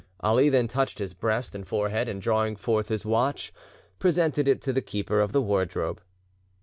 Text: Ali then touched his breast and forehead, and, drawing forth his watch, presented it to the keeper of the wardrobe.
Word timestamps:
Ali 0.21 0.49
then 0.49 0.67
touched 0.67 0.97
his 0.97 1.13
breast 1.13 1.53
and 1.53 1.63
forehead, 1.67 2.09
and, 2.09 2.19
drawing 2.19 2.55
forth 2.55 2.89
his 2.89 3.05
watch, 3.05 3.53
presented 3.99 4.47
it 4.47 4.59
to 4.63 4.73
the 4.73 4.81
keeper 4.81 5.21
of 5.21 5.31
the 5.31 5.43
wardrobe. 5.43 6.01